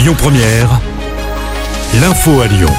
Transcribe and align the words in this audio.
Lyon 0.00 0.14
Première, 0.16 0.80
l'info 2.00 2.40
à 2.40 2.46
Lyon. 2.46 2.70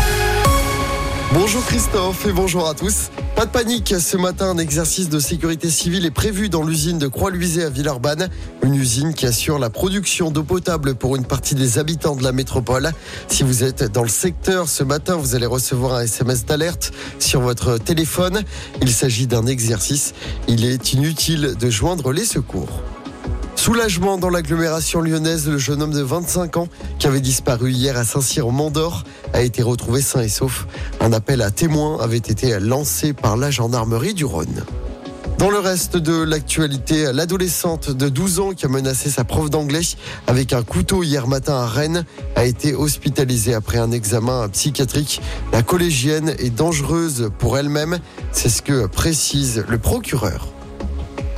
Bonjour 1.31 1.63
Christophe 1.63 2.25
et 2.25 2.31
bonjour 2.31 2.67
à 2.67 2.73
tous. 2.73 3.11
Pas 3.35 3.45
de 3.45 3.51
panique, 3.51 3.93
ce 3.99 4.17
matin 4.17 4.49
un 4.49 4.57
exercice 4.57 5.07
de 5.07 5.19
sécurité 5.19 5.69
civile 5.69 6.07
est 6.07 6.09
prévu 6.09 6.49
dans 6.49 6.63
l'usine 6.63 6.97
de 6.97 7.05
Croix-Luisé 7.05 7.63
à 7.63 7.69
Villeurbanne, 7.69 8.27
une 8.63 8.73
usine 8.73 9.13
qui 9.13 9.27
assure 9.27 9.59
la 9.59 9.69
production 9.69 10.31
d'eau 10.31 10.41
potable 10.41 10.95
pour 10.95 11.15
une 11.15 11.25
partie 11.25 11.53
des 11.53 11.77
habitants 11.77 12.15
de 12.15 12.23
la 12.23 12.31
métropole. 12.31 12.91
Si 13.27 13.43
vous 13.43 13.63
êtes 13.63 13.83
dans 13.83 14.01
le 14.01 14.09
secteur 14.09 14.67
ce 14.67 14.83
matin, 14.83 15.15
vous 15.15 15.35
allez 15.35 15.45
recevoir 15.45 15.93
un 15.93 16.01
SMS 16.01 16.47
d'alerte 16.47 16.91
sur 17.19 17.41
votre 17.41 17.77
téléphone. 17.77 18.41
Il 18.81 18.91
s'agit 18.91 19.27
d'un 19.27 19.45
exercice, 19.45 20.15
il 20.47 20.65
est 20.65 20.93
inutile 20.93 21.53
de 21.59 21.69
joindre 21.69 22.13
les 22.13 22.25
secours. 22.25 22.81
Soulagement 23.61 24.17
dans 24.17 24.31
l'agglomération 24.31 25.01
lyonnaise, 25.01 25.47
le 25.47 25.59
jeune 25.59 25.83
homme 25.83 25.93
de 25.93 26.01
25 26.01 26.57
ans 26.57 26.67
qui 26.97 27.05
avait 27.05 27.21
disparu 27.21 27.71
hier 27.71 27.95
à 27.95 28.03
Saint-Cyr 28.03 28.47
au 28.47 28.49
Mont-d'Or 28.49 29.03
a 29.33 29.43
été 29.43 29.61
retrouvé 29.61 30.01
sain 30.01 30.21
et 30.21 30.29
sauf. 30.29 30.65
Un 30.99 31.13
appel 31.13 31.43
à 31.43 31.51
témoins 31.51 31.99
avait 32.01 32.17
été 32.17 32.59
lancé 32.59 33.13
par 33.13 33.37
la 33.37 33.51
gendarmerie 33.51 34.15
du 34.15 34.25
Rhône. 34.25 34.63
Dans 35.37 35.51
le 35.51 35.59
reste 35.59 35.95
de 35.95 36.23
l'actualité, 36.23 37.13
l'adolescente 37.13 37.91
de 37.91 38.09
12 38.09 38.39
ans 38.39 38.53
qui 38.53 38.65
a 38.65 38.67
menacé 38.67 39.11
sa 39.11 39.25
prof 39.25 39.51
d'anglais 39.51 39.81
avec 40.25 40.53
un 40.53 40.63
couteau 40.63 41.03
hier 41.03 41.27
matin 41.27 41.53
à 41.53 41.67
Rennes 41.67 42.03
a 42.35 42.45
été 42.45 42.73
hospitalisée 42.73 43.53
après 43.53 43.77
un 43.77 43.91
examen 43.91 44.49
psychiatrique. 44.49 45.21
La 45.53 45.61
collégienne 45.61 46.33
est 46.39 46.49
dangereuse 46.49 47.29
pour 47.37 47.59
elle-même, 47.59 47.99
c'est 48.31 48.49
ce 48.49 48.63
que 48.63 48.87
précise 48.87 49.63
le 49.67 49.77
procureur. 49.77 50.47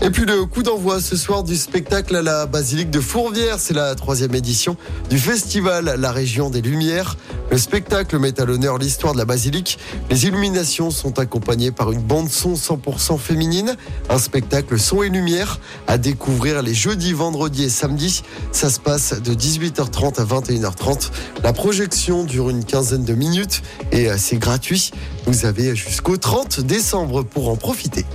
Et 0.06 0.10
puis 0.10 0.26
le 0.26 0.46
coup 0.46 0.64
d'envoi 0.64 1.00
ce 1.00 1.16
soir 1.16 1.44
du 1.44 1.56
spectacle 1.56 2.14
à 2.18 2.22
la 2.22 2.46
basilique 2.46 2.90
de 2.90 3.00
Fourvière, 3.00 3.58
c'est 3.58 3.74
la 3.74 3.96
troisième 3.96 4.36
édition 4.36 4.76
du 5.10 5.18
festival 5.18 5.96
La 5.98 6.12
Région 6.12 6.50
des 6.50 6.62
Lumières. 6.62 7.16
Le 7.50 7.58
spectacle 7.58 8.20
met 8.20 8.38
à 8.38 8.44
l'honneur 8.44 8.78
l'histoire 8.78 9.14
de 9.14 9.18
la 9.18 9.24
basilique. 9.24 9.80
Les 10.10 10.26
illuminations 10.26 10.92
sont 10.92 11.20
accompagnées 11.20 11.72
par 11.72 11.94
une 11.94 12.02
bande 12.02 12.30
son 12.30 12.56
100% 12.56 13.18
féminine, 13.18 13.78
un 14.10 14.18
spectacle 14.18 14.78
son 14.78 15.04
et 15.04 15.10
lumière 15.10 15.62
à 15.88 15.98
découvrir 15.98 16.62
les 16.64 16.74
jeudis, 16.74 17.14
vendredis 17.14 17.64
et 17.64 17.70
samedis. 17.70 18.24
Ça 18.52 18.70
se 18.70 18.82
passe 18.82 19.22
de 19.22 19.34
18h30 19.34 20.20
à 20.20 20.26
21h30. 20.26 21.12
La 21.44 21.54
projection 21.54 22.26
dure 22.26 22.50
une 22.50 22.66
quinzaine 22.66 23.06
de 23.06 23.14
minutes 23.14 23.62
et 23.94 24.10
euh, 24.10 24.16
c'est 24.18 24.38
gratuit. 24.38 24.92
Vous 25.28 25.46
avez 25.46 25.78
jusqu'au 25.78 26.18
30 26.18 26.60
décembre 26.60 27.24
pour 27.24 27.48
en 27.48 27.56
profiter. 27.56 28.06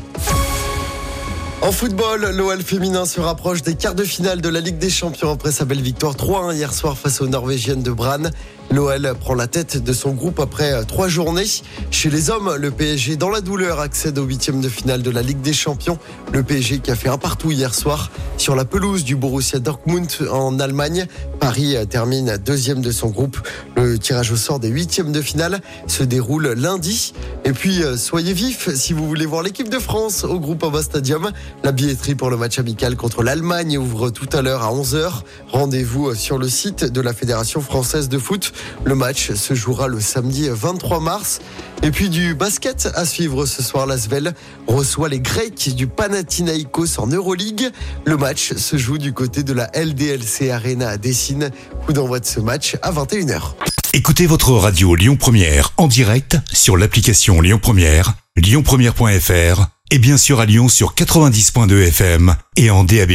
En 1.60 1.72
football, 1.72 2.30
l'OL 2.36 2.62
féminin 2.62 3.04
se 3.04 3.20
rapproche 3.20 3.62
des 3.62 3.74
quarts 3.74 3.96
de 3.96 4.04
finale 4.04 4.40
de 4.40 4.48
la 4.48 4.60
Ligue 4.60 4.78
des 4.78 4.90
Champions 4.90 5.32
après 5.32 5.50
sa 5.50 5.64
belle 5.64 5.82
victoire 5.82 6.14
3-1 6.14 6.54
hier 6.54 6.72
soir 6.72 6.96
face 6.96 7.20
aux 7.20 7.26
Norvégiennes 7.26 7.82
de 7.82 7.90
Brann. 7.90 8.30
L'OL 8.70 9.12
prend 9.18 9.34
la 9.34 9.48
tête 9.48 9.82
de 9.82 9.92
son 9.92 10.12
groupe 10.12 10.38
après 10.38 10.84
trois 10.84 11.08
journées. 11.08 11.46
Chez 11.90 12.10
les 12.10 12.30
hommes, 12.30 12.54
le 12.54 12.70
PSG 12.70 13.16
dans 13.16 13.28
la 13.28 13.40
douleur 13.40 13.80
accède 13.80 14.18
au 14.18 14.24
huitième 14.24 14.60
de 14.60 14.68
finale 14.68 15.02
de 15.02 15.10
la 15.10 15.20
Ligue 15.20 15.40
des 15.40 15.52
Champions. 15.52 15.98
Le 16.32 16.44
PSG 16.44 16.78
qui 16.78 16.92
a 16.92 16.96
fait 16.96 17.08
un 17.08 17.18
partout 17.18 17.50
hier 17.50 17.74
soir 17.74 18.12
sur 18.36 18.54
la 18.54 18.64
pelouse 18.64 19.02
du 19.02 19.16
Borussia 19.16 19.58
Dortmund 19.58 20.08
en 20.30 20.60
Allemagne. 20.60 21.06
Paris 21.48 21.76
termine 21.88 22.36
deuxième 22.36 22.82
de 22.82 22.90
son 22.90 23.08
groupe. 23.08 23.38
Le 23.74 23.98
tirage 23.98 24.30
au 24.32 24.36
sort 24.36 24.60
des 24.60 24.68
huitièmes 24.68 25.12
de 25.12 25.22
finale 25.22 25.62
se 25.86 26.02
déroule 26.02 26.48
lundi. 26.48 27.14
Et 27.46 27.52
puis, 27.52 27.80
soyez 27.96 28.34
vifs 28.34 28.68
si 28.74 28.92
vous 28.92 29.08
voulez 29.08 29.24
voir 29.24 29.42
l'équipe 29.42 29.70
de 29.70 29.78
France 29.78 30.24
au 30.24 30.38
groupe 30.40 30.62
Ava 30.62 30.82
Stadium. 30.82 31.30
La 31.64 31.72
billetterie 31.72 32.16
pour 32.16 32.28
le 32.28 32.36
match 32.36 32.58
amical 32.58 32.96
contre 32.96 33.22
l'Allemagne 33.22 33.78
ouvre 33.78 34.10
tout 34.10 34.28
à 34.34 34.42
l'heure 34.42 34.62
à 34.62 34.74
11h. 34.74 35.22
Rendez-vous 35.48 36.14
sur 36.14 36.36
le 36.36 36.50
site 36.50 36.84
de 36.84 37.00
la 37.00 37.14
Fédération 37.14 37.62
française 37.62 38.10
de 38.10 38.18
foot. 38.18 38.52
Le 38.84 38.94
match 38.94 39.32
se 39.32 39.54
jouera 39.54 39.88
le 39.88 40.00
samedi 40.00 40.50
23 40.50 41.00
mars. 41.00 41.40
Et 41.84 41.92
puis 41.92 42.08
du 42.08 42.34
basket 42.34 42.88
à 42.96 43.04
suivre 43.04 43.46
ce 43.46 43.62
soir. 43.62 43.86
L'Asvel 43.86 44.34
reçoit 44.66 45.08
les 45.08 45.20
Grecs 45.20 45.74
du 45.74 45.86
Panathinaikos 45.86 46.98
en 46.98 47.06
Euroleague. 47.06 47.70
Le 48.04 48.16
match 48.16 48.52
se 48.54 48.76
joue 48.76 48.98
du 48.98 49.12
côté 49.12 49.44
de 49.44 49.52
la 49.52 49.70
LDLC 49.74 50.50
Arena 50.50 50.88
à 50.88 50.96
Dessine. 50.96 51.37
Coup 51.86 51.92
d'envoi 51.92 52.20
de 52.20 52.26
ce 52.26 52.40
match 52.40 52.76
à 52.82 52.92
21h. 52.92 53.54
Écoutez 53.94 54.26
votre 54.26 54.52
radio 54.52 54.94
Lyon 54.94 55.16
Première 55.16 55.72
en 55.76 55.88
direct 55.88 56.36
sur 56.52 56.76
l'application 56.76 57.40
Lyon 57.40 57.58
Première, 57.60 58.14
lyonpremière.fr 58.36 59.66
et 59.90 59.98
bien 59.98 60.16
sûr 60.16 60.40
à 60.40 60.46
Lyon 60.46 60.68
sur 60.68 60.94
90.2 60.94 61.88
FM 61.88 62.34
et 62.56 62.70
en 62.70 62.84
DAB+. 62.84 63.12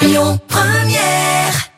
Lyon 0.00 0.40
Première 0.48 1.70